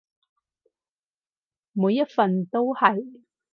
[1.73, 3.21] 每一份都係